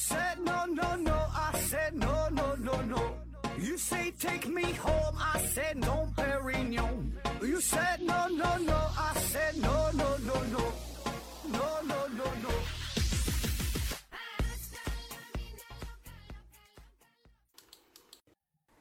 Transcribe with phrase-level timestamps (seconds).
[0.00, 1.18] said no, no, no.
[1.46, 3.02] I said no, no, no, no.
[3.58, 5.16] You say take me home.
[5.18, 7.12] I said no, Perignon.
[7.42, 8.80] You said no, no, no.
[9.08, 10.64] I said no, no, no, no.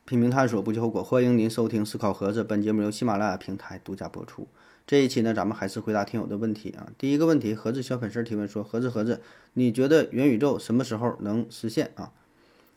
[0.10, 1.04] 拼命探索，不计后果。
[1.04, 4.48] 欢迎您收听《思考盒子》，本节目由喜马拉雅平台独家播出。
[4.88, 6.90] 这一期呢，咱们还是回答听友的问题啊。
[6.98, 9.22] 第一个问题，盒子小粉丝提问说：“盒子盒子，
[9.54, 12.12] 你觉得元宇宙什么时候能实现啊？”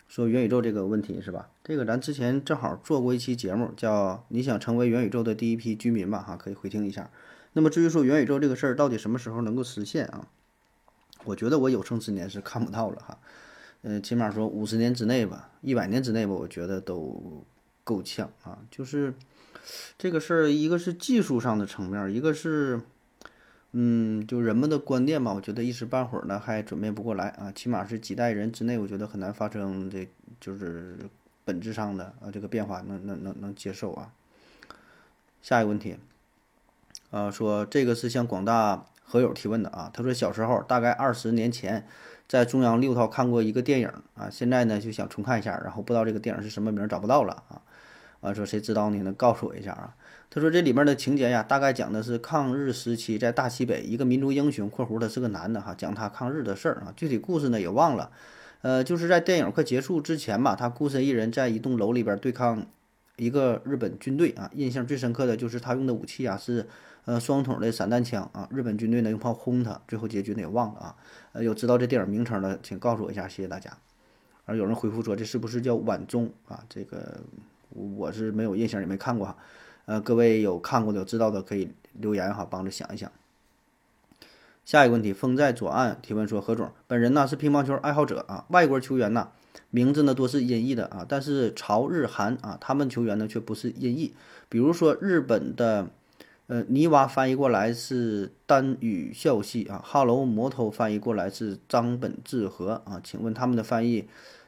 [0.08, 1.48] 说元宇宙这个问题是吧？
[1.64, 7.10] 这个咱之前正好做过一期节目，叫《你想成为元宇宙的第一批居民吧》哈，可以回听一下。
[7.55, 10.28] 那么至于说元宇宙这个事儿到底什么时候能够实现啊？
[11.24, 13.19] 我觉得我有生之年是看不到了哈。
[13.84, 17.45] 嗯，起码说五十年之内吧，一百年之内吧，我觉得都
[17.82, 18.60] 够呛啊。
[18.70, 19.12] 就是
[19.98, 22.80] 这个事儿，一个是技术上的层面，一个是，
[23.72, 27.50] 嗯，就人们的观念吧，我觉得一时半会儿呢还准备不过来啊。
[27.50, 30.97] 起码是几代人之内，我觉得很难发生这就是
[31.44, 34.12] 本质上的啊这个变化，能能能能接受啊。
[35.42, 35.97] 下一个问题，
[37.10, 39.91] 啊，说这个是向广大河友提问的啊。
[39.92, 41.84] 他说小时候大概二十年前。
[42.33, 47.61] 在中央六套看过一个电影啊，现在呢就想重看一下，然后不知道这个电影是什么名，找不到了啊。
[48.22, 49.02] 啊，说谁知道呢？
[49.02, 49.94] 能告诉我一下啊？
[50.30, 56.94] 他说这里面的情节呀，大概讲的是抗日时期在大西北一个民族英雄（括弧他是个男的哈），讲他抗日的事儿啊。
[56.97, 58.10] 具体故事呢也忘了。
[58.62, 62.64] 呃，就是在电影快结束之前吧，他孤身一人在一栋楼里边对抗
[63.16, 64.50] 一个日本军队啊。
[64.55, 66.66] 印象最深刻的就是他用的武器啊是。
[67.05, 70.94] 呃，双筒的散弹枪啊，日本军队呢用炮轰他，最后结局呢也忘了啊。
[71.32, 73.77] 呃，有知道这电影名称的，请告诉我一下，谢谢大家。
[74.44, 76.62] 而有人回复说，这是不是叫晚钟啊？
[76.69, 77.19] 这个
[77.70, 79.36] 我是没有印象，也没看过哈。
[79.86, 83.10] 呃，各位有看过的、有知道的可以留言哈，帮着想一想。
[84.64, 89.31] 下一个问题，风在左岸提问说，何总，本人呢是乒乓球爱好者啊，外国球员呢
[89.72, 94.15] 名字呢多是音译的啊，但是朝日韩啊，他们球员呢却不是音译，
[94.49, 95.88] 比如说日本的。
[96.49, 104.06] 呃，泥娃翻译过来是丹羽孝希啊，哈喽摩托翻译过来是张本智和啊，请问他们的翻译，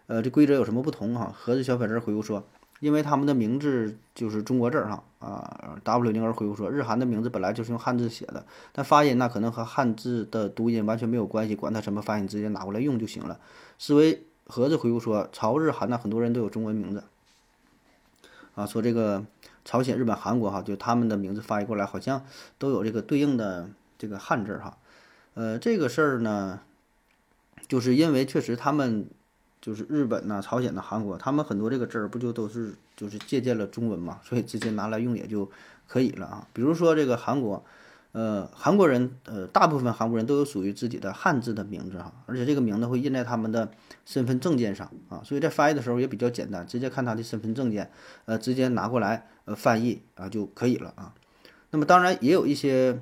[0.08, 1.32] 呃，这规则有什么不同哈？
[1.34, 2.44] 盒子小粉丝回复说，
[2.80, 5.78] 因为他们的名字就是中国字儿哈啊。
[5.82, 13.38] W 零二回复说，日韩的名字本来就是用汉字写的，但发音那可能和汉字的读音完全没有关系，管它什么发音，直接拿过来用就行了。
[13.78, 17.04] 思维盒子回复说，朝日韩呢，很多人都有中文名字
[18.54, 19.24] 啊，说这个。
[19.66, 22.26] 朝鲜、日本、韩国哈，就他们的名字翻译过来，好像
[22.58, 24.76] 都有这个对应的这个汉字哈。
[25.32, 26.60] 呃，这个事儿呢，
[27.66, 29.08] 就是因为确实他们
[29.62, 35.50] 就是日本呐、朝鲜呐、韩国，他们很多这个字儿不就都是就是借鉴了中文嘛，所以直接拿来用也就
[35.88, 36.46] 可以了啊。
[36.52, 37.64] 比如说这个韩国。
[38.14, 43.68] 呃，韩国人，呃，大部分韩国人都有属于自己的汉字的名字哈，而且这个名字会印在他们的
[44.06, 47.90] 身份证件上啊，所以在翻译的时候也比较简单，直接看他的身份证件，
[48.26, 51.12] 呃，直接拿过来呃翻译啊就可以了啊。
[51.72, 53.00] 那么当然也有一些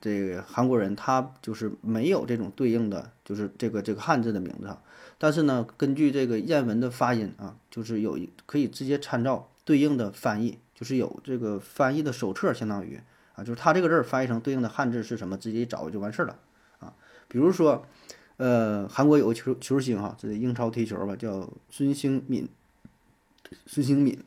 [0.00, 4.82] 这个韩国人，他就是没有这种对应的就是这个这个汉字的名字哈，
[5.18, 13.00] 但是呢，根据这个谚文的发音啊，就是有可以直接参照对应的翻译，就是有这个翻译的手册，相当于。
[13.34, 16.38] 啊，就是他这个字儿翻译成对应的汉字是什么，直接一找就完事儿了
[16.80, 16.92] 啊。
[17.28, 17.86] 比如说，
[18.36, 22.48] 呃，韩国有个球球星哈，这英超踢球吧，叫孙兴敏。
[23.66, 24.18] 孙兴敏，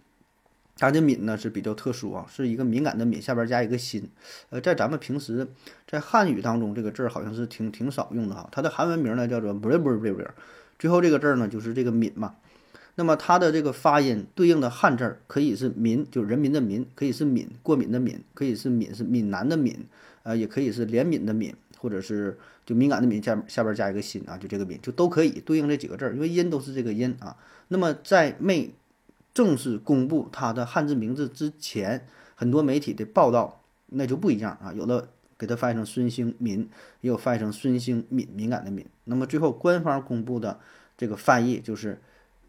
[0.77, 4.09] 他的敏呢是比较特殊啊，是一个敏感的敏，下边加一个心。
[4.49, 5.47] 呃，在咱们平时
[5.87, 8.47] 在汉语当中，这个字儿好像是挺挺少用的哈。
[8.51, 10.29] 他的韩文名呢叫做不是不是不是，
[10.77, 12.35] 最后这个字儿呢就是这个敏嘛。
[12.97, 19.85] 那么它的这个发音对应的汉字儿可以是“民”，就人民的“民”，可以是“敏”，过敏的“敏”，可以是“闽”，是闽南的“闽”，
[20.23, 27.35] 呃，也可以是怜悯的“悯”，或者是就敏感的“敏”下下边加一个心啊，就这个“敏”就都可以对应这几个字儿，因为音都是这个音啊。
[27.67, 28.73] 那么在没
[29.33, 36.69] 正式公布它的汉字名字之前，很多媒体的报道那就不一样啊，有的给它翻译成孙兴民，
[37.01, 38.85] 也有翻译成孙兴敏，敏感的“敏”。
[39.03, 40.61] 那么最后官方公布的
[40.97, 41.99] 这个翻译就是。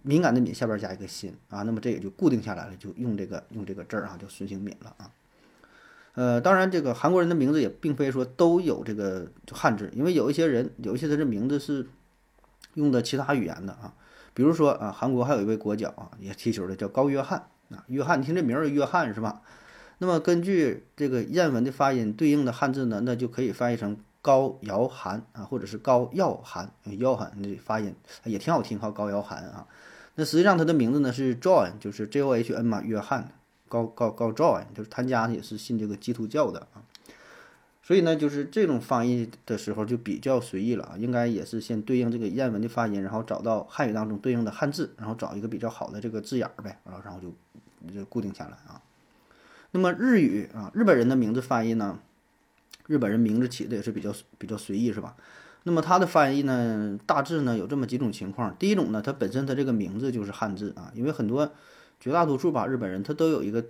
[0.07, 5.11] 敏感的敏下边加一个心啊，那么这也就固定下来了，就用这个用这个字儿啊，叫孙兴敏了啊。
[6.15, 11.89] 呃，当然这个韩国人的名字也并非说都有这个汉字，因为有一些人有一些他这名字是
[12.75, 13.93] 用的其他语言的啊。
[14.33, 19.43] 比如说啊，韩国还有一位国脚啊，也踢球的叫高约翰啊，约翰，你听这名儿约翰是吧？
[19.99, 27.95] 那么根据这个谚文的发音对应的汉字呢，那就可以翻译成高尧涵啊，或者是高耀涵，耀涵这发音
[28.25, 29.67] 也挺好听哈，高尧涵啊。
[30.17, 33.33] 那实际上他的名字呢是 John，就是 J O H N 嘛，约翰
[33.69, 36.83] 高高高 John，就是他家也是信这个基督教的啊。
[37.83, 48.83] 所以呢，就是这种翻译的时候就比较随意了啊，应该也是先对应这个谚文的发音，然后找到汉语当中对应的汉字，然后找一个比较好的这个字眼儿呗，然后然后就就固定下来啊。
[49.71, 51.99] 那么日语啊，日本人的名字翻译呢，
[52.87, 55.15] 日本人名字起的也是比较比较随意，是吧？
[55.67, 58.55] 那么它的翻译呢，大致呢有这么几种情况。
[58.57, 61.53] 第一种呢，它本身它这个名字就是汉字啊，因为很多
[62.01, 63.63] 绝大多数吧日本人他都有一个。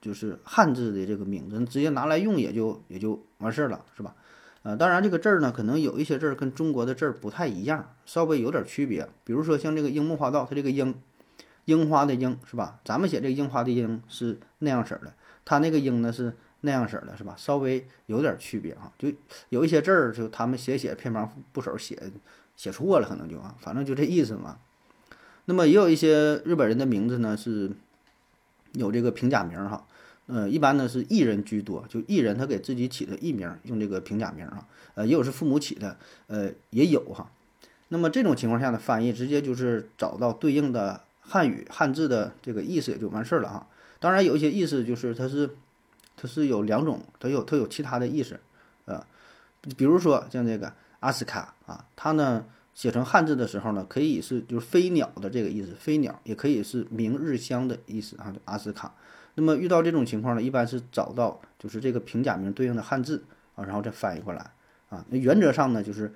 [0.00, 4.14] 就是汉字的这个名字，直接拿来用也就也就完事儿了，是吧？
[4.62, 9.08] 呃，当然这个字儿呢，可能有一些字儿跟中国的字儿不太一样，稍微有点区别。
[9.24, 10.94] 比如说像这个樱木花道，它这个樱，
[11.64, 12.78] 樱花的樱，是吧？
[12.84, 15.12] 咱们写这个樱花的樱是那样式儿的，
[15.44, 17.34] 它那个樱呢是那样式的，是吧？
[17.36, 19.12] 稍微有点区别啊，就
[19.48, 22.12] 有一些字儿就他们写写偏旁部首写
[22.56, 24.58] 写错了，可能就啊，反正就这意思嘛。
[25.44, 27.70] 那么也有一些日本人的名字呢是。
[28.74, 29.86] 有这个平假名哈，
[30.26, 35.96] 呃，一般呢是艺人居多，就艺人他给自己起的艺名用这个平假名啊，呃，也有是父母起的，
[36.26, 37.32] 呃，也有哈。
[37.88, 43.66] 那么这种情况下的翻译，直接就是找到对应的汉语汉字的这个意思也就完事儿了哈。
[44.00, 45.48] 当然有一些意思就是它是
[46.20, 48.40] 它是有两种，它有它有其他的意思，
[48.86, 49.06] 呃，
[49.76, 52.44] 比如说像这个阿斯卡啊，它呢。
[52.74, 58.94] 写成汉字的时候呢，可以是就是飞鸟的这个意思，飞鸟也可以是明日香的意思啊，阿斯卡。
[59.34, 63.24] 那么遇到这种情况呢，一般是找到就是这个平假名对应的汉字
[63.56, 64.52] 啊，然后再翻译过来
[64.90, 65.04] 啊。
[65.08, 66.14] 那原则上呢，就是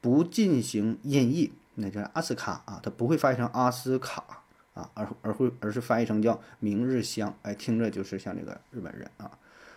[0.00, 4.24] 不进行音译，那叫阿斯卡啊，它不会翻译成阿斯卡
[4.74, 9.28] 啊，而而会而是翻译成叫明日香，哎，听着就是像这个日本人啊。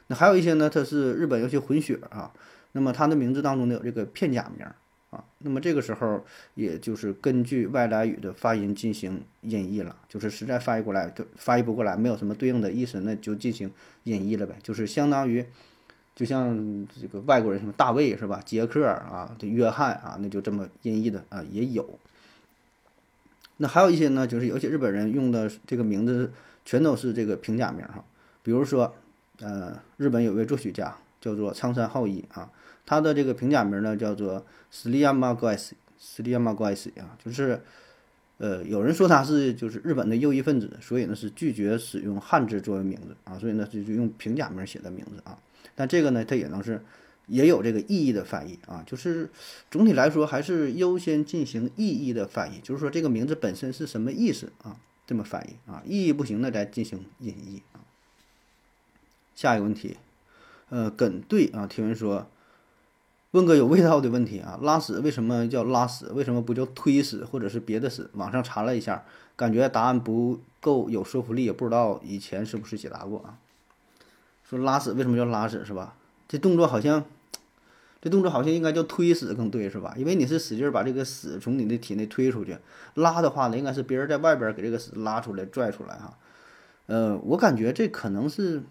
[0.08, 2.32] 那还有一些呢，它是日本有些混血啊，
[2.72, 4.66] 那么它的名字当中呢有这个片假名。
[5.10, 6.26] 啊，那么这个时候
[6.56, 13.72] 也就是根据外来语的发音进行音译了，就是实在翻译过来就翻译不过来，没有什么对应的意思，那就进行
[14.04, 15.46] 音译了呗，就是相当于
[16.14, 21.98] 就像这个外国人什么大卫是吧，杰克啊，这约翰啊，那就这么音译的啊也有。
[23.56, 26.34] 那还有一些呢，就是有些日本人用的这个名字
[26.66, 28.04] 全都是这个平假名哈，
[28.44, 28.94] 比如说
[29.40, 32.52] 呃，日本有位作曲家叫做苍山浩一啊。
[32.86, 36.52] 他的这个平假名呢叫做 s l i a m a g u a s s l i a m
[36.52, 37.62] a g u a s 啊，就是，
[38.38, 45.38] 呃，有人说他是就是日本的右翼分子，所以呢是拒绝使用汉字作为名字啊，所以呢就就用平假名写的名字啊。
[45.76, 46.82] 但这个呢，它也能是
[47.28, 49.30] 也有这个意义的翻译啊，就是
[49.70, 57.84] 总体来说还是优先进行意义的翻译，就是说这个名字本身是什么意思啊，这么翻译啊，意义不行的再进行引译啊。
[59.38, 59.96] 下一个问题，
[60.68, 62.28] 呃，耿对啊提问说。
[63.32, 66.08] 问个有味道的问题啊，拉屎为什么叫拉屎？
[66.14, 68.10] 为什么不叫推屎或者是别的屎？
[68.14, 69.04] 网上查了一下，
[69.36, 73.38] 感觉答案不够有说服力，也不知道以前是不是解答过啊。
[74.50, 75.94] 说拉屎为什么叫拉屎是吧？
[76.30, 77.04] 这动作好像，
[78.02, 79.94] 这动作好像应该叫推屎更对是吧？
[79.98, 82.58] 因为你是使劲把这个屎从你的体内推出去，
[82.96, 86.18] 拉的话呢，应该是别人在外边给这个屎拉出来拽出来哈。
[86.88, 88.64] 呃，我感觉这可能是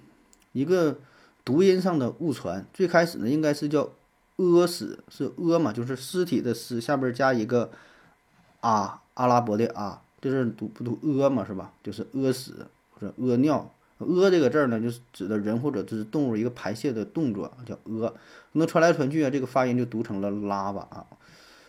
[0.57, 0.97] 一个
[1.45, 3.91] 读音上的误传，最开始呢应该是叫。
[4.39, 7.71] 屙屎是屙嘛，就是尸体的尸下边加一个
[8.61, 11.73] 啊，阿拉伯的啊，这是读不读屙嘛，是吧？
[11.83, 12.53] 就是屙屎
[12.93, 18.13] 或者屙尿，屙这个字儿呢，就是指的人或者就是动物一个排泄的动作，叫屙。
[18.53, 21.07] 那传来传去啊，这个发音就读成了拉吧啊，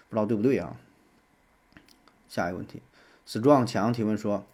[0.09, 0.75] 不知道对不对啊？
[2.27, 2.81] 下一个问题，
[3.25, 4.45] 史壮强提问说。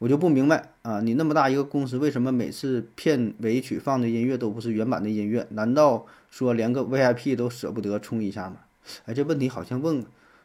[0.00, 5.46] 我就不明白啊，你那么大一个公司，为什么每次片尾曲放的音乐都不是原版的音乐？
[5.50, 8.56] 难道说连个 VIP 都舍不得充一下吗？
[9.04, 10.02] 哎，这问题好像问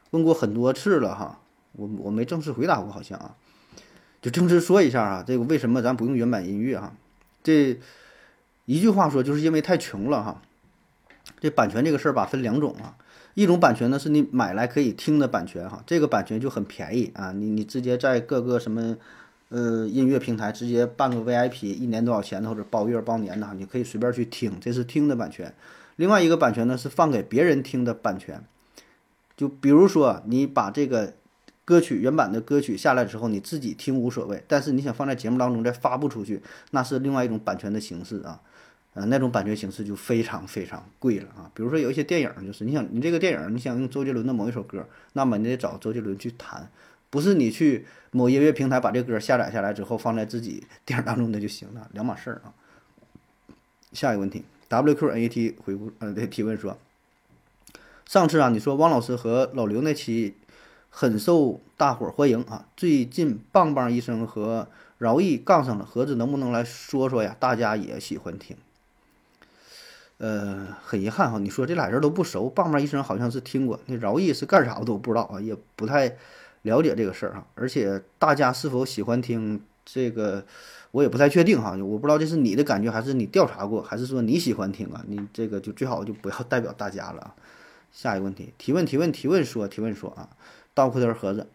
[0.09, 1.39] 问过很多次了哈，
[1.71, 3.33] 我我没正式回答过，好像啊，
[4.21, 6.93] 就正式说一下啊，这个为什么咱不用原版音乐哈？
[7.41, 7.79] 这
[8.65, 10.41] 一句话说，就是因为太穷了哈。
[11.39, 12.97] 这版权这个事儿吧，分两种啊，
[13.35, 18.97] 一种版权呢是你买来可以听的版权哈，这个版权就很便宜啊，你你直接在各个什么。
[19.49, 25.53] 呃，音乐平台直接办个 VIP，一年多少钱的，或者包月包年的，你可以随便去听，这是听的版权。
[25.97, 28.43] 另外一个版权呢，是放给别人听的版权。
[29.37, 31.13] 就比如说，你把这个
[31.63, 38.41] 歌曲原版的歌曲下来之后，你自己听无所谓，但是你想放在节目当中再发布出去，那是另外一种版权的形式啊。
[38.95, 41.51] 呃，那种版权形式就非常非常贵了啊。
[41.53, 46.69] 比如说有一些电影，就是你想你这个电影，你想用周杰伦的某一首歌，那么你得找周杰伦去弹。
[47.15, 52.51] 不是你去某音乐平台把这歌下载下来之后放在自己电影当中的就行了， 两码事儿啊。
[53.93, 56.77] 下一个问题，WQAT 回复呃提问说，
[58.05, 60.35] 上次啊你说汪老师和老刘那期
[60.89, 64.67] 很受大伙儿欢迎啊，最近棒棒医生和
[64.97, 67.37] 饶毅杠上了，盒子能不能来说说呀？
[67.39, 68.57] 大家也喜欢听。
[70.17, 76.17] 呃，很遗憾哈，你说这俩人都不熟，棒棒医生好像是听过，那饶毅是干啥我都不知道啊，也不太
[76.65, 77.47] 了解这个事儿哈。
[77.55, 80.43] 而且大家是否喜欢听这个，
[80.91, 85.05] 我也不太确定哈，我不知道这是你的感觉还是你调查过，还是说你喜欢听啊？
[85.07, 87.33] 你这个就最好就不要代表大家了。
[87.91, 90.29] 下一个问题，提问提问提问说提问说啊，
[90.73, 91.47] 倒裤头盒子。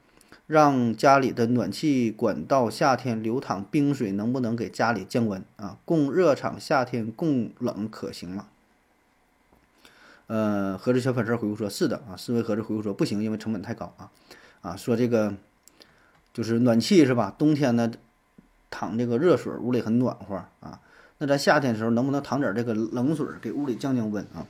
[0.47, 5.79] 让家里的暖气管道夏天流淌冰水，能不能给家里降温啊？
[5.85, 8.49] 供热厂夏天供冷可行吗？
[10.27, 12.17] 呃，盒子小粉丝回复说：是的啊。
[12.17, 14.11] 思维盒子回复说：不行，因为成本太高啊。
[14.63, 15.35] 啊，说这个
[16.33, 17.35] 就是暖气是吧？
[17.39, 17.91] 冬天呢，
[18.71, 20.81] 淌这个热水，屋里很暖和啊。
[21.19, 24.47] 那在夏天的时候，能不能淌点这个冷水，给屋里降降温啊？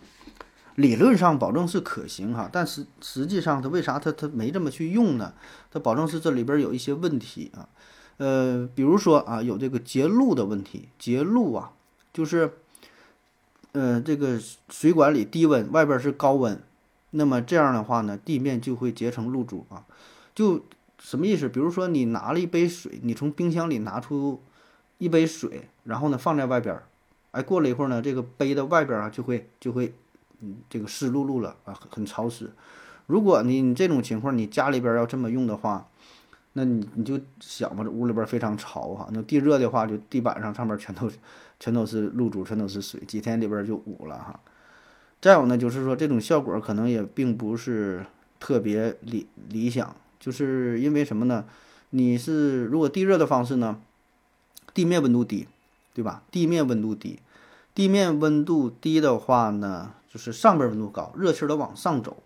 [0.76, 5.34] 理论上保证是可行哈，但是实际上它为啥它它没这么去用呢？
[5.70, 7.68] 它保证是这里边有一些问题啊，
[8.18, 11.72] 呃，比如说啊，有这个结露的问题，结露啊，
[12.14, 12.52] 就是，
[13.72, 14.40] 呃，这个
[14.70, 16.62] 水管里低温，外边是高温，
[17.10, 19.84] 那么这样的话呢，地面就会结成露珠啊，
[20.34, 20.64] 就
[20.98, 21.48] 什么意思？
[21.48, 24.42] 比如说你拿了一杯水，你从冰箱里拿出
[24.98, 26.80] 一杯水，然后呢放在外边，
[27.30, 29.94] 哎，过了一会儿呢，这个杯的外边啊就会就会。
[30.42, 32.50] 嗯，这个湿漉漉了啊，很很潮湿。
[33.06, 35.86] 如果你你这种情况，你家里边要这么用的话，
[36.54, 39.06] 那你你就想吧，屋里边非常潮哈。
[39.12, 41.10] 那地热的话，就地板上上面全都
[41.58, 44.40] 全都是露珠，全都是水，几天里边就捂了哈。
[45.20, 48.06] 再有呢，就是说这种效果可能也并不是
[48.38, 51.44] 特别理理想，就是因为什么呢？
[51.90, 53.80] 你是如果地热的方式呢，
[54.72, 55.46] 地面温度低，
[55.92, 56.22] 对吧？
[56.30, 57.18] 地面温度低，
[57.74, 59.92] 地面温度低的话呢？
[60.12, 62.16] 就是上边温度高，热气儿都往上走，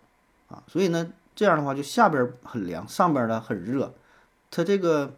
[0.47, 3.93] 啊，所以呢，这样的话就下边很凉，上边呢很热，
[4.49, 5.13] 它这个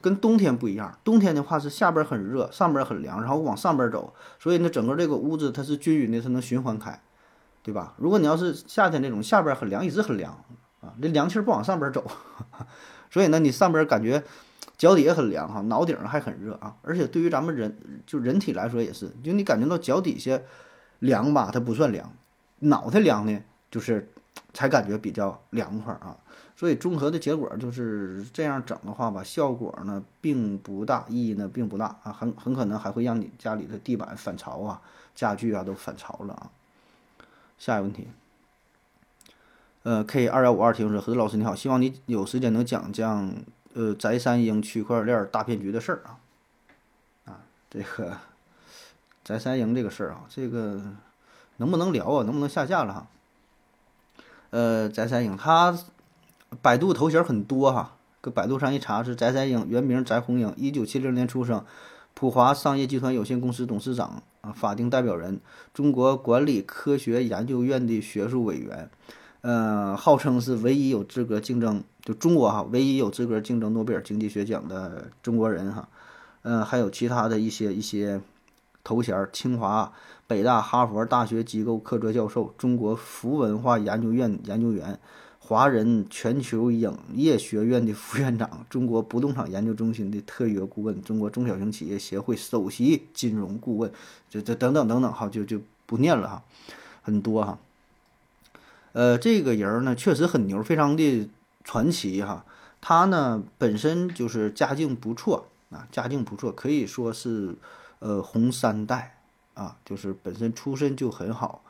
[0.00, 7.00] 跟冬天不一样，冬天的话是下边很热，上边很凉，然后往上边走，所以呢，整个这个屋子它是均匀的，它能循环开，
[7.62, 7.94] 对吧？
[7.98, 10.32] 如果你要是夏天那种下边很凉，一直很凉，
[10.80, 12.04] 啊，这凉气儿不往上边走，
[13.10, 14.22] 所以呢，你上边感觉
[14.76, 20.40] 脚底也很凉哈，脑顶还很热啊，而且对于咱们人就人体来说也是，就你感觉到脚底下。
[21.00, 22.12] 凉吧，它不算凉，
[22.58, 24.12] 脑袋凉呢，就是
[24.52, 26.14] 才感觉比较凉快啊。
[26.60, 34.82] 所以综合的结果就是这样整的话吧，效果呢并不大，意义呢并不大啊，很很可能还会让你家里的地板反潮啊，
[35.14, 36.50] 家具啊都反潮了啊。
[37.56, 38.08] 下一个问题，
[39.84, 43.34] 呃，K 二幺五二听说：何老师你好，希望你有时间能讲讲
[43.72, 46.20] 呃翟三鹰区块链大骗局的事儿啊。
[47.24, 47.40] 啊，
[47.70, 48.18] 这个。
[49.24, 50.78] 翟三营这个事儿啊，这个
[51.56, 52.22] 能不能聊啊？
[52.24, 53.06] 能不能下架了哈？
[54.50, 55.78] 呃，翟三营他
[56.62, 61.64] 百度头衔很多哈，搁百度上一查是翟三营，原名翟红英，一九七零年出生，
[62.14, 65.40] 普华商业集团有限公司董事长啊，法定代表人，
[65.72, 68.90] 中国管理科学研究院的学术委员，
[69.42, 75.88] 呃，号称是唯一有资格竞争就中国哈，唯一有资格竞争诺贝尔经济学奖的中国人哈，
[76.42, 78.20] 嗯，还有其他的一些一些。
[78.82, 79.92] 头衔：清华、
[80.26, 84.98] 北大、哈佛大学机构客座教授，中国服文化研究院研究员，
[85.50, 93.90] 华人全球影业学院的副院长，中国不动产研究中心的特约顾问，中国中小型企业协会首席金融顾问，
[94.28, 96.44] 这这等等等等，哈，就就不念了哈，
[97.02, 97.58] 很多哈。
[98.92, 101.28] 呃，这个人呢，确实很牛，非常的
[101.64, 102.44] 传奇哈。
[102.80, 107.56] 他呢，本身就是家境不错啊，家境不错，可以说是。
[107.98, 109.18] 呃，红三代
[109.52, 111.62] 啊，就是本身出身就很好。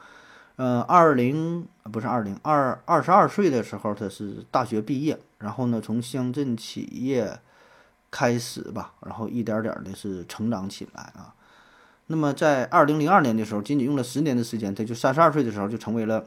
[0.61, 7.41] 呃，二零不是二零二二十二岁的时候，他是大学毕业，然后呢，从乡镇企业
[8.11, 11.33] 开始吧，然后一点点的是成长起来啊。
[12.09, 16.27] 那么在二零零二年的时候，仅仅用了十年的时间，他就三十二岁的时候就成为了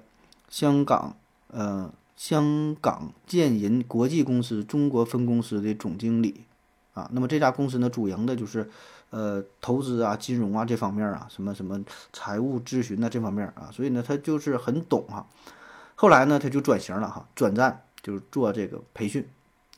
[0.49, 1.15] 香港
[1.49, 6.45] 呃香港建银国际公司中国分公司的总经理
[6.93, 7.09] 啊。
[7.13, 8.69] 那么这家公司呢，主营的就是。
[9.15, 11.79] 呃，投资啊，金融啊这方面啊，什么什么
[12.11, 15.27] 财务咨询呐这方面啊，所以呢，他就是很懂哈。
[15.93, 19.23] 后来呢，他就转型了哈，转战就是做这个培训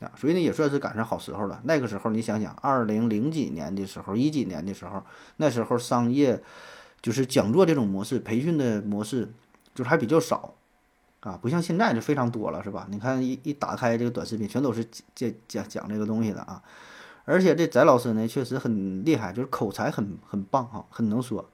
[0.00, 1.60] 啊，所以呢，也算是赶上好时候了。
[1.64, 5.02] 那个时候你想想，二零零几年的时候，一几年的时候，
[5.36, 6.42] 那时候商业
[7.02, 9.30] 就是讲座这种模式，培训的模式
[9.74, 10.54] 就是还比较少
[11.20, 12.86] 啊，不像现在就非常多了，是吧？
[12.90, 14.82] 你看一一打开这个短视频，全都是
[15.14, 16.62] 讲讲讲这个东西的啊。
[17.26, 21.50] 而且这翟老师呢，确实很厉害，就是口才很很棒哈，很能说。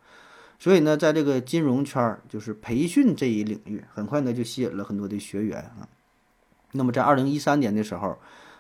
[0.59, 5.89] 所以呢，在这个金融圈儿，就是培训这一领域，很快呢就吸引了很多的学员啊。
[6.71, 8.17] 那么在二零一三年的时候，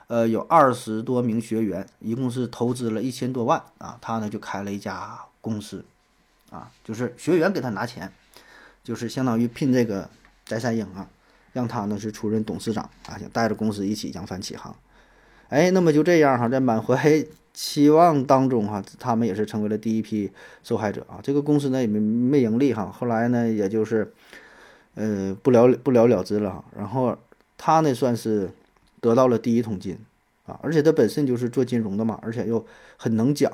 [0.09, 5.85] 呃，有二十多名学员，一共是投资了一千多万啊，他呢就开了一家公司
[6.51, 8.13] 啊，就是学员给他拿钱，
[8.83, 10.11] 就是相当于聘这个
[10.45, 11.07] 翟赛英啊，
[11.53, 14.75] 让他呢是出任董事长啊，想带着公司一起扬帆起航。
[15.53, 20.33] 哎，那么就这样哈，在满怀期望当中哈，他们也是成为了第一批
[20.63, 21.21] 受害者啊。
[21.23, 24.11] 这个公司呢也没没盈利哈，后来呢也就是
[24.95, 26.65] 呃不了不了了之了哈。
[26.75, 27.15] 然后
[27.59, 28.49] 他呢算是
[29.03, 29.99] 得到了第一桶金
[30.47, 32.65] 啊，而且他本身就是做金融的嘛，而且又
[32.97, 33.53] 很能讲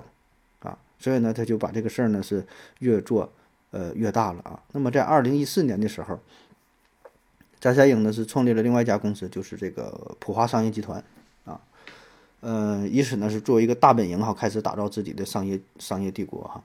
[0.61, 2.47] 啊，所以呢他就把这个事儿呢是
[2.79, 3.29] 越做
[3.73, 4.63] 呃越大了啊。
[4.71, 6.21] 那么在二零一四年的时候，
[7.59, 11.03] 翟赛英呢是创立了另外一家公司，就是这个普华商业集团。
[12.41, 16.63] 呃，以此呢是作为一个大本营哈，开始打造自己的商业商业帝国哈。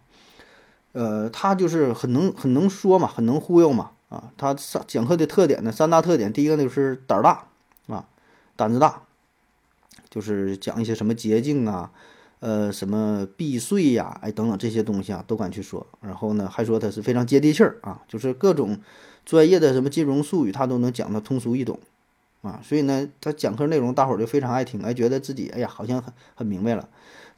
[0.91, 4.31] 呃，他就是很能很能说嘛，很能忽悠嘛啊。
[4.37, 7.47] 他上讲课的特点呢，三大特点，第一个呢就是胆儿大
[7.87, 8.05] 啊，
[8.55, 9.01] 胆子大，
[10.11, 11.91] 就是讲一些什么捷径啊，
[12.39, 15.87] 呃，什么避税呀，哎等等这些东西啊，都敢去说。
[16.01, 18.79] 然后呢，还说他是非常接地气儿啊，就是各种
[19.25, 21.79] 专业的什么金融术语，他都能讲得通俗易懂。
[22.43, 26.87] 啊，所以呢，他讲课内容大伙儿就非常爱听，哎，觉得自己哎呀，好像很很明白了。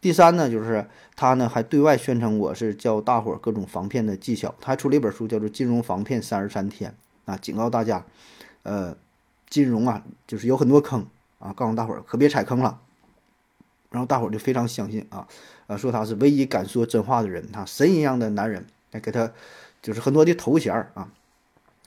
[0.02, 6.94] 第三呢，就是他呢还对外宣称我是教大伙儿各种防骗的技巧，他还出了一本书，叫做《金融防骗三十三天》
[7.32, 8.04] 啊，警告大家，
[8.64, 8.98] 呃，
[9.48, 11.06] 金融啊就是有很多坑
[11.40, 12.82] 啊，告诉大伙儿可别踩坑了。
[13.92, 15.28] 然后大伙儿就非常相信啊，
[15.68, 19.32] 呃，说他是唯一敢说真话的人，他神一样的男人，来给他
[19.82, 21.10] 就是很多的头衔儿啊。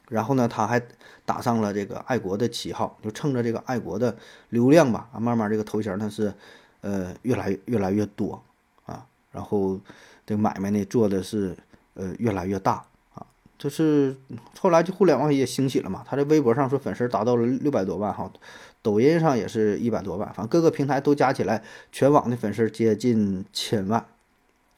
[0.08, 0.82] 然后呢，他还
[1.26, 4.16] 打上了这个爱国的旗号，就趁着这个爱国的
[4.48, 6.32] 流量吧，慢慢这个头衔呢是，
[6.80, 8.42] 呃，越来越来越多
[8.86, 9.78] 啊，然后
[10.24, 11.54] 这个买卖呢做的是
[11.92, 13.26] 呃越来越大啊，
[13.58, 14.16] 就是
[14.58, 18.32] 后来就互联网也兴起了嘛，他在微博上说粉丝达到了六百多万哈，
[18.80, 21.62] 抖音上也是一百多万，反正各个平台都加起来，
[21.92, 24.06] 全网的粉丝接近千万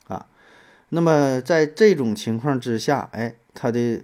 [0.09, 0.27] 啊。
[0.89, 4.03] 那么在这种情况之下，哎，他的。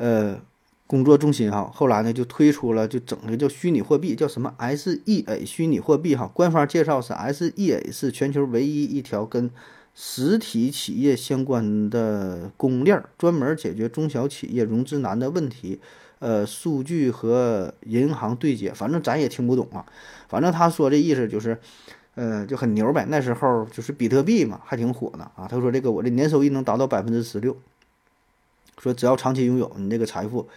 [0.00, 0.40] 呃，
[0.86, 6.26] 工作重心哈，后来呢就推出了，就整个叫虚拟货币，叫什么 SEA 虚拟货币哈。
[6.32, 9.50] 官方介绍是 SEA 是全球唯一一条跟
[9.94, 15.78] 实体企业相关的公链，专门解决中小企业融资难的问题。
[16.18, 19.84] 呃，数据和银行对接，反正咱也听不懂啊。
[20.30, 21.58] 反正他说这意思就是，
[22.14, 23.06] 呃，就很牛呗。
[23.10, 25.46] 那时候就是比特币嘛，还挺火呢啊。
[25.46, 27.54] 他说这个我的年收益能达到百分之十六。
[28.82, 30.48] 说只要长期拥有，你这个财富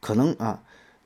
[0.00, 0.62] 可能啊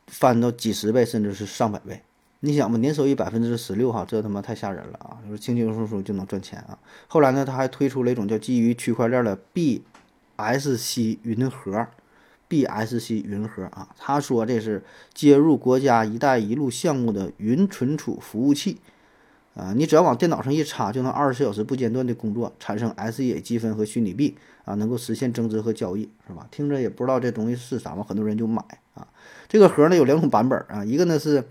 [0.06, 2.02] 翻到几十倍，甚至是上百倍。
[2.40, 5.22] 你想吧，年收益百分之十六哈，这他妈太吓人了啊！
[5.24, 6.76] 就是轻轻松松就能赚钱啊。
[7.06, 11.86] 后来呢，他还推出了一种叫基于区块链的 BSC 云盒
[12.48, 13.88] ，BSC 云盒啊。
[13.96, 14.82] 他说这是
[15.14, 18.78] 接入国家“一带一路”项目的云存储服务器
[19.54, 24.36] 啊，你只要往电脑上一插，就能二十四小时不间断的工作，产生 SEA 积分和虚拟币。
[24.64, 26.46] 啊，能够实现增值和交易，是吧？
[26.52, 28.62] 听着也不知道这东西是啥嘛，很多人就买
[28.94, 29.04] 啊。
[29.48, 31.42] 这个盒呢有两种版本啊，一个呢是，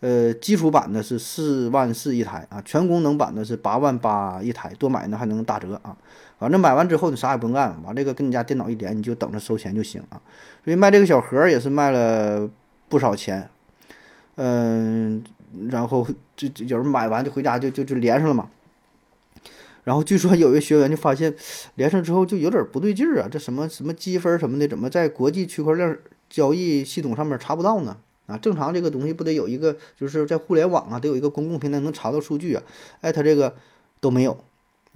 [0.00, 5.94] 呃，基础版的是四万四一台啊，全功能版的是八万八一台，多买呢还能打折啊。
[6.38, 10.18] 反正买完之后你啥也不用干，把这个跟你家电脑一连，你就等着收钱就行啊。
[10.64, 12.48] 所以卖这个小盒也是卖了
[12.88, 13.46] 不少钱，
[14.36, 15.22] 嗯，
[15.70, 18.50] 然后就有人买完就回家就就就连上了嘛。
[19.84, 21.34] 然后据说有一个学员就发现，
[21.74, 25.98] 连上之后就有点不对劲儿啊，这什么什么积分什么的，怎么在国际区块链
[26.30, 27.96] 交易系统上面查不到呢？
[28.26, 32.62] 啊，正常这个东西不得有一个，就是在互联网啊，得有一个公共平台能查到数据啊。
[33.02, 33.54] 哎，他这个
[34.00, 34.32] 都没有，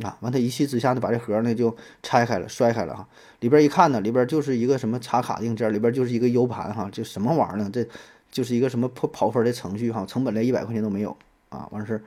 [0.03, 3.07] 啊，完他一气之下呢，把这盒呢就拆开了，摔开了哈。
[3.41, 7.69] 里边一看呢，里边就是一个什么插卡硬件，里边就是一个 U 盘哈，这什么玩意儿呢？
[7.71, 7.87] 这
[8.31, 11.17] 就是一个什么跑跑分的程序哈，成本连一百块钱都没有
[11.49, 12.03] 啊，完事儿。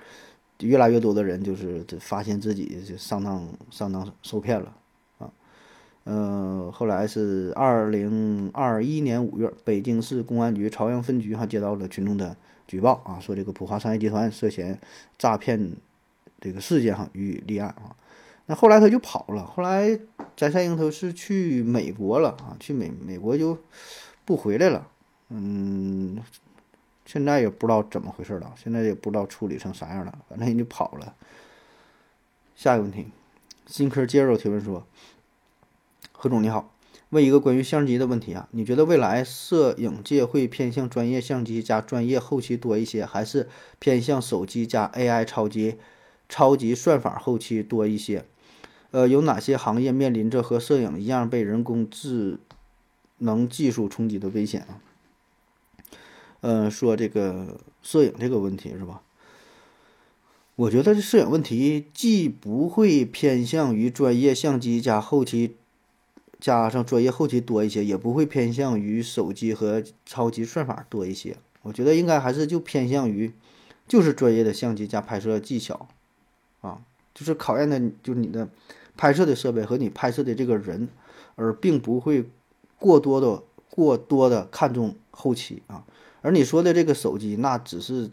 [0.60, 4.72] 越来越多的人就是发现自己就上当上当受骗了
[5.18, 5.28] 啊，
[6.04, 14.80] 嗯，后来是二零二一年五月，北京市公安局朝阳分局还接到了群众的举报啊，说这个普华商业集团涉嫌
[15.18, 15.72] 诈骗
[16.40, 17.96] 这个事件哈予以立案啊。
[18.46, 20.00] 那后来他就跑了，后来
[20.38, 23.58] 翟赛英他是去美国了啊，去美美国就
[24.26, 24.88] 不回来了，
[25.32, 26.22] 嗯。
[27.04, 31.14] 现在也不知道怎么回事了，现在也不知道处理成啥样了，反正人就跑了。
[32.56, 33.08] 下一个问题，
[33.66, 34.86] 新科接肉提问说
[36.14, 36.72] ：“何总你好，
[37.10, 45.80] 问一个关于相机的问题啊，你觉得未来摄影界会偏向专业相机加专业后期多一些，还是偏向手机加 AI 超级
[46.30, 48.24] 超级算法后期多一些？
[48.92, 52.40] 呃，有哪些行业面临着和摄影一样被人工智
[53.18, 54.80] 能技术冲击的危险啊？”
[56.42, 59.02] 呃，说这个摄影这个问题是吧？
[60.56, 65.56] 我觉得这摄影问题既不会偏向于专业相机加后期
[66.40, 71.38] 加上专业后期多一些，也不会偏向于手机和超级算法多一些。
[71.62, 73.32] 我觉得应该还是就偏向于，
[73.88, 75.88] 就是专业的相机加拍摄技巧，
[76.62, 76.82] 啊，
[77.14, 78.50] 就是考验的就是你的
[78.98, 80.90] 拍摄的设备和你拍摄的这个人，
[81.36, 82.26] 而并不会
[82.80, 85.86] 过多的过多的看重后期啊。
[86.22, 88.10] 而你说的这个手机，那只是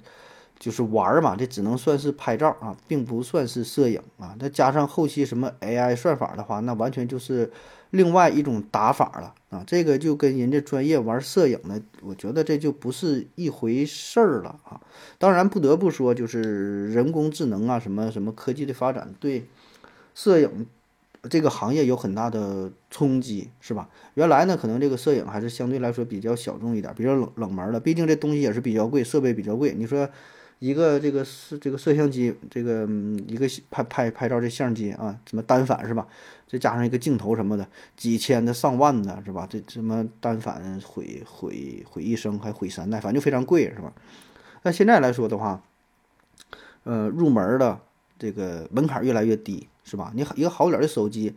[0.58, 4.36] 就是玩儿嘛，这只能算是拍照啊，并不算是摄影啊。
[4.40, 7.50] 再加上后期什么 AI 算法的话，那完全就是。
[7.90, 14.78] 另外一种打法了啊，这个就跟人家专业玩摄影的，我觉得这就不是一回事儿了啊。
[15.16, 19.46] 当然不得不说，就是人工智能啊，什么什么科技的发展对
[20.14, 20.66] 摄影
[21.28, 23.88] 这个行业有很大的冲击，是吧？
[24.14, 29.74] 原来呢，可能这个摄影还是相对来说比较小众一点，比较冷冷门的，毕竟这东西也是比较贵，设备比较贵。
[29.74, 30.08] 你说
[30.58, 32.88] 一个这个摄这个摄像机，这个
[33.28, 36.06] 一个拍拍拍照这相机啊，什么单反是吧？
[36.48, 39.46] 再加上一个镜头什么的，几千的、上万的，是吧？
[39.48, 43.92] 这什么单反毁毁毁一生，还毁三代，反正就非常贵，是吧？
[44.62, 45.62] 那现在来说的话，
[46.84, 47.78] 呃，入门的
[48.18, 50.12] 这个门槛越来越低，是吧？
[50.14, 51.34] 你一个好点的手机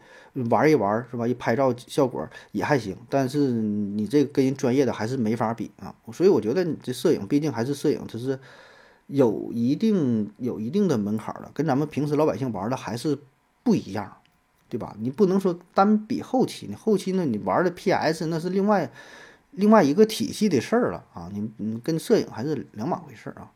[0.50, 1.26] 玩一玩，是吧？
[1.28, 5.96] 一拍照效果也还行，但是你这跟人专业的还是没法比啊。
[6.12, 8.38] 所以我觉得你这摄影毕竟还是摄影，它是
[9.08, 13.18] 有一定有一定的门槛的，跟咱们平时老百姓玩的还是
[13.64, 14.18] 不一样。
[14.70, 14.96] 对吧？
[15.02, 17.26] 你不能说单比后期，你后期呢？
[17.26, 18.90] 你玩的 PS 那是另外
[19.52, 21.30] 另外一个体系的事儿了啊！
[21.34, 23.52] 你你跟摄影还是两码回事儿啊。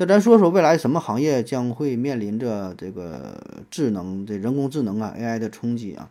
[0.00, 3.38] 那咱说说未来什么行业将会面临着这个
[3.70, 6.08] 智能这人工智能啊 AI 的冲击啊？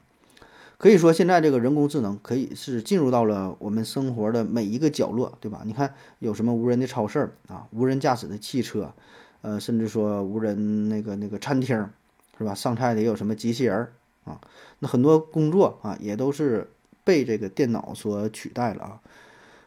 [0.77, 5.63] 可以说现在这个人工智能可以是进入到了我们生活的每一个角落，对吧？
[5.65, 8.93] 你看有什么无人的超市啊，无人驾驶的汽车，
[9.41, 11.89] 呃，甚至说无人那个那个餐厅，
[12.37, 12.53] 是吧？
[12.53, 13.87] 上菜的也有什么机器人。
[14.25, 14.39] 啊，
[14.77, 16.69] 那很多工作啊，也都是
[17.03, 18.99] 被这个电脑所取代了啊。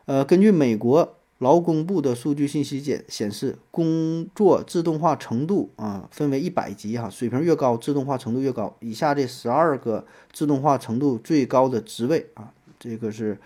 [0.05, 8.77] 呃，根据美国劳工部的数据信息显显示，工作自动化程度啊，分为一百级哈，水平越高，自动化程度越高。
[8.79, 13.37] 以下这十二个自动化程度最高的职位啊，这个是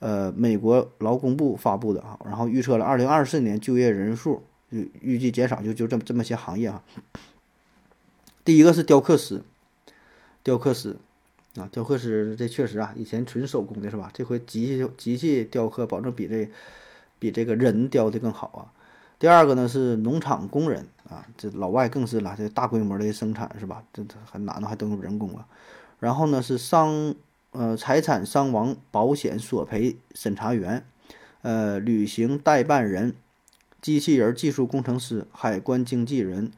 [0.00, 6.82] 呃美国劳工部发布的啊，然后预测了二零二四年就业人数就预计减少，就就这么这么些行业啊。
[8.44, 9.42] 第一个是雕刻师。
[10.42, 10.96] 雕刻师，
[11.56, 14.10] 啊，雕刻师这确实啊，以前纯手工的是吧？
[14.12, 16.48] 这回机器机器雕刻，保证比这
[17.18, 18.62] 比这个人雕的更好啊。
[19.18, 23.82] 第二个呢是农场工人啊，这老外更是了，这大规模的生产是吧？
[23.92, 24.68] 这这很难呢？
[24.68, 25.46] 还都用人工啊。
[25.98, 27.14] 然后呢是伤
[27.50, 30.84] 呃财产伤亡保险索赔审查员，
[31.42, 33.14] 呃旅行代办人，
[33.80, 36.52] 机器人技术工程师，海关经纪人。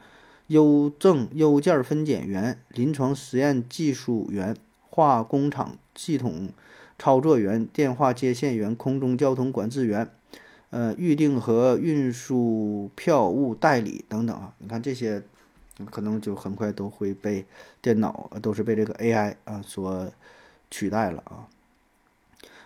[0.48, 4.56] 邮政邮件分拣员、临床实验技术员、
[4.88, 6.48] 化工厂系统
[6.98, 10.10] 操作员、电话接线员、空中交通管制员、
[10.70, 15.22] 呃，预订和运输票务代理等等啊，你看这些，
[15.90, 17.44] 可能就很快都会被
[17.82, 20.10] 电脑，都是被这个 AI 啊所
[20.70, 21.46] 取代了啊。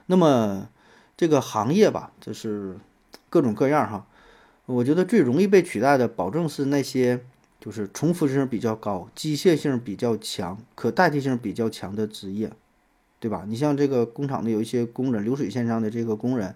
[0.07, 0.69] 那么
[1.17, 2.79] 这个行业吧，这是
[3.29, 4.07] 各种各样哈。
[4.67, 7.25] 我觉得最容易被取代的，保证是那些。
[7.61, 12.53] 就是重复性比较高、机械性比较强、可代替性比较强的职业，
[13.19, 13.47] 对吧？
[13.49, 16.55] 你像这个工厂的有一些工人，流水线上的这个工人，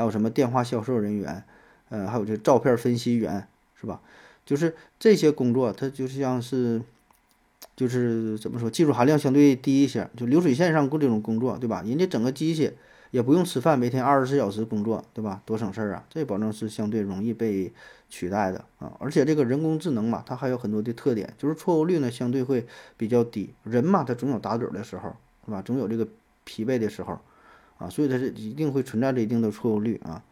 [0.00, 1.44] 还有什么电话销售人员，
[1.90, 3.46] 呃，还有这照片分析员，
[3.78, 4.00] 是吧？
[4.46, 6.80] 就是这些工作，它就像是，
[7.76, 11.82] 就是怎么说，技术含量相对低一些，就流水线上过这种工作，对吧？
[11.86, 12.72] 人家整个机器。
[13.10, 15.42] 也不用吃饭，每天二十四小时工作，对吧？
[15.44, 16.04] 多省事儿啊！
[16.08, 17.72] 这保证是相对容易被
[18.08, 18.92] 取代的啊！
[19.00, 22.64] 而且这个人工智能嘛，它还有很多的特点，就是错误率呢相对会
[22.96, 23.52] 比较低。
[23.64, 25.60] 人嘛，他总有打盹的时候，是吧？
[25.60, 26.06] 总有这个
[26.44, 27.18] 疲惫的时候
[27.80, 30.22] 啊，所以它是一定会存在着一定的错误率啊。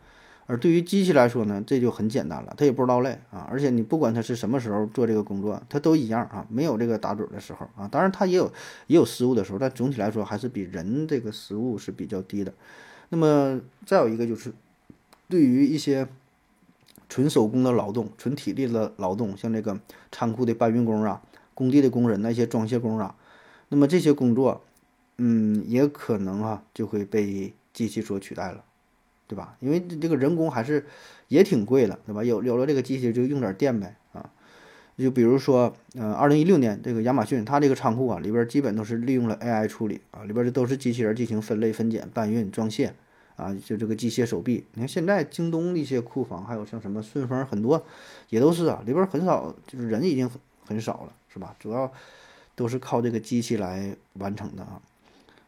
[0.47, 7.87] 而对于机器来说呢，这就很简单了，它也不知道累啊，而且你不管它是什么时候做这个工作，它都一样啊，没有这个打盹的时候啊。
[7.89, 8.51] 当然它也有
[8.87, 12.55] 也有失误的时候，但总体来说还是比人这个失误是比较低的。
[13.11, 14.53] 那么再有一个就是，
[15.29, 16.09] 对于一些
[17.11, 19.79] 纯手工的劳动、纯体力的劳动，像这个
[20.11, 21.21] 仓库的搬运工啊、
[21.53, 23.15] 工地的工人那些装卸工啊，
[23.69, 24.63] 那么这些工作，
[25.19, 28.65] 嗯，也可能啊就会被机器所取代了。
[29.31, 29.59] 对吧？
[29.61, 30.87] 因为这个人工还是
[31.29, 32.25] 也挺贵的，对吧？
[32.25, 34.31] 有有了这个机器就用点电呗啊。
[34.97, 42.95] 就比如说，呃，二零一六年这个亚马逊它这个仓库啊里边基本都是利用了 AI 处理啊，里边这都是机器人进行分类、分拣、搬运、装卸
[43.37, 44.65] 啊，就这个机械手臂。
[44.73, 47.85] 你看现在京东一些库房，还有像什么顺丰很多
[48.31, 51.55] 也都是啊，里边很少就是人已经很很少了，是吧？
[51.59, 51.93] 主要
[52.57, 54.81] 都是靠这个机器来完成的啊。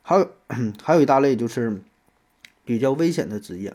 [0.02, 0.30] 还有
[0.82, 1.80] 还有一大类就是
[2.64, 3.74] 比较危险的职业，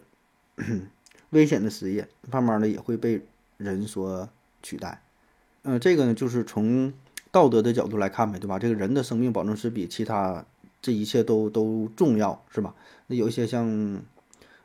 [1.32, 3.26] 危险的职业慢慢的也会被
[3.58, 4.28] 人所
[4.62, 5.02] 取代。
[5.64, 6.94] 嗯，这个呢就是从
[7.32, 8.60] 道德的角度来看呗，对吧？
[8.60, 10.46] 这个人的生命保证是比其他
[10.82, 12.76] 这一切都都重要，是吧？
[13.08, 14.02] 那有一些像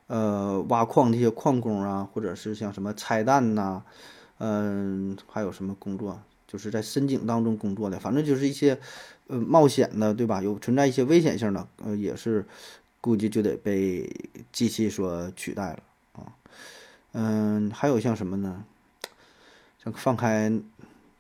[0.07, 3.83] 呃挖矿这些矿工啊，或者是像什么拆弹呐，
[4.39, 6.21] 嗯，还有什么工作？
[6.51, 8.77] 就是在深井当中工作的，反正就是一些，
[9.29, 10.43] 呃，冒险的，对吧？
[10.43, 12.45] 有存在一些危险性的，呃，也是
[13.01, 14.11] 估计就得被
[14.51, 15.83] 机器所取代了
[16.15, 16.35] 啊。
[17.13, 18.65] 嗯，还有像什么呢？
[19.85, 20.53] 像放开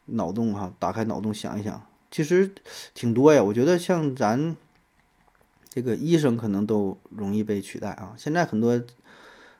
[0.07, 2.51] 脑洞哈，打开脑洞想一想，其实
[2.93, 3.40] 挺多呀。
[3.40, 4.57] 我觉得像咱
[5.69, 8.14] 这个医生可能都容易被取代啊。
[8.19, 8.83] 现在很多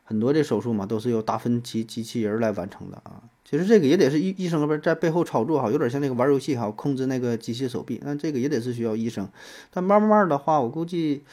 [0.03, 3.23] 很多这手术嘛，都是由达芬奇机器人来完成的啊。
[3.51, 9.29] 其实这个也得是医医生边在背后操作哈，有点像那个玩游戏哈，控制那个机械手臂，那这个也得是需要医生。
[9.73, 11.25] 但慢慢的话，我估计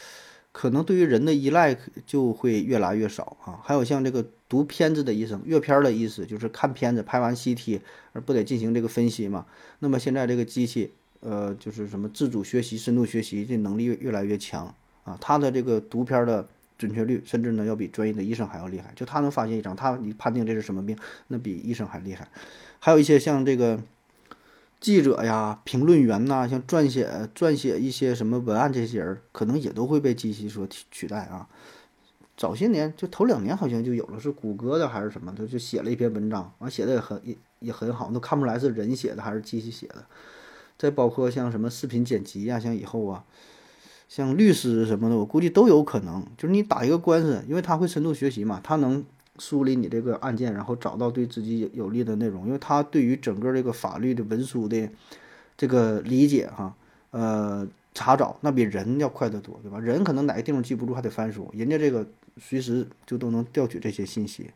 [0.51, 1.77] 可能对于人的依赖
[2.07, 3.61] 就会越来越少啊。
[3.63, 7.81] 还有像这个读片子的医生，阅片的意思就是看片子，拍完 CT
[8.13, 9.45] 而不得进行这个分析嘛。
[9.77, 16.47] 那么现在这个机器，呃，就是什么自主学习、深度学习这能力越越来越强啊，它的这个读片的。
[16.77, 20.95] 准确率甚至呢要比专业的医生还要厉害，就他能发现一张，他你判定这是什么病，
[21.27, 22.27] 那比医生还厉害。
[22.79, 23.79] 还有一些像这个
[24.79, 31.49] 记者呀、评论员呐，像撰写撰写一些什么文案这些人，可能也都会被机器所取代啊。
[32.35, 40.05] 早些年就头两年好像就有了，是谷歌的还是什么，他就写了一篇文章，完写的也很也也很好，都看不出来是人写的还是机器写的。
[40.77, 43.25] 再包括像什么视频剪辑呀，像以后啊。
[44.07, 46.25] 像律师什么的，我估计都有可能。
[46.37, 49.03] 就是你打一个官司，因为他会深度学习嘛，他能
[49.37, 52.45] 梳理你这个案件，然后找到对自己有利的内容。
[52.45, 54.89] 因为他对于整个这个法律的文书的
[55.57, 56.73] 这个理解，哈，
[57.11, 59.79] 呃，查找那比人要快得多，对吧？
[59.79, 64.49] 人可能哪个地方记不住，还得翻书，人家这个随时就都能调取这些信息。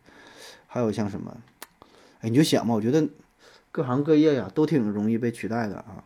[0.68, 1.36] 还有像什么，
[2.22, 3.06] 哎，你就想吧，我觉得
[3.72, 6.04] 各行各业呀，都挺容易被取代的啊。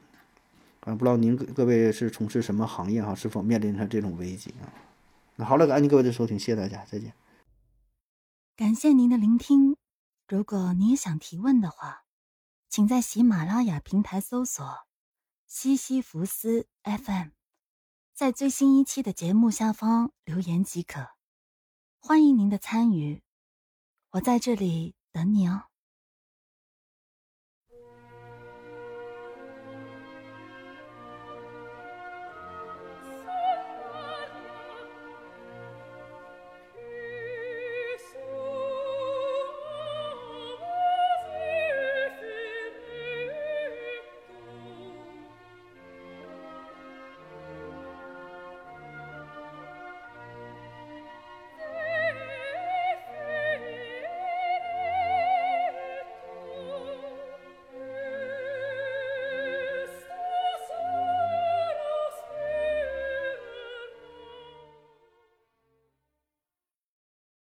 [0.86, 3.14] 啊，不知道您各位是从事什么行业哈？
[3.14, 4.72] 是否面临着这种危机啊？
[5.36, 7.14] 那好了，感谢各位的收听，谢谢大家，再见。
[8.56, 9.76] 感谢您的聆听。
[10.28, 12.06] 如果你也想提问的话，
[12.70, 14.66] 请在喜马拉雅平台搜索
[15.48, 17.30] “西西弗斯 FM”，
[18.14, 21.10] 在最新一期的节目下方留言即可。
[22.00, 23.24] 欢迎您的参与，
[24.12, 25.64] 我在这里等你哦。